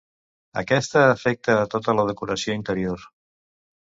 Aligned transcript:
Aquesta 0.59 1.03
afecta 1.09 1.57
a 1.57 1.67
tota 1.73 1.95
la 1.99 2.05
decoració 2.07 2.57
interior. 2.61 3.05